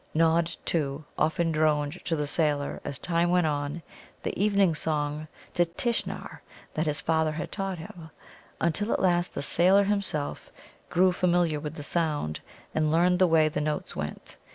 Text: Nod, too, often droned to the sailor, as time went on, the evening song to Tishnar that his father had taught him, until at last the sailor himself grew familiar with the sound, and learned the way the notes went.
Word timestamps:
Nod, 0.15 0.55
too, 0.65 1.05
often 1.15 1.51
droned 1.51 2.03
to 2.05 2.15
the 2.15 2.25
sailor, 2.25 2.81
as 2.83 2.97
time 2.97 3.29
went 3.29 3.45
on, 3.45 3.83
the 4.23 4.35
evening 4.35 4.73
song 4.73 5.27
to 5.53 5.63
Tishnar 5.63 6.41
that 6.73 6.87
his 6.87 6.99
father 6.99 7.33
had 7.33 7.51
taught 7.51 7.77
him, 7.77 8.09
until 8.59 8.91
at 8.91 8.99
last 8.99 9.35
the 9.35 9.43
sailor 9.43 9.83
himself 9.83 10.49
grew 10.89 11.11
familiar 11.11 11.59
with 11.59 11.75
the 11.75 11.83
sound, 11.83 12.39
and 12.73 12.91
learned 12.91 13.19
the 13.19 13.27
way 13.27 13.47
the 13.47 13.61
notes 13.61 13.95
went. 13.95 14.37